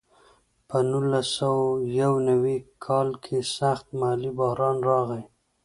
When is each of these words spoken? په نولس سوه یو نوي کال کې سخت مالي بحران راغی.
په 0.67 0.77
نولس 0.89 1.27
سوه 1.37 1.65
یو 2.01 2.13
نوي 2.29 2.57
کال 2.85 3.09
کې 3.23 3.37
سخت 3.57 3.85
مالي 3.99 4.31
بحران 4.37 4.77
راغی. 4.89 5.23